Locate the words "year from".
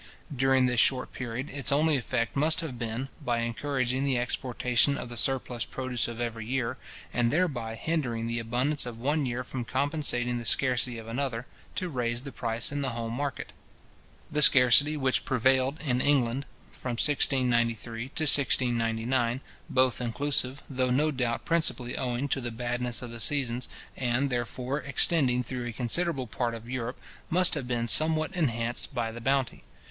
9.27-9.63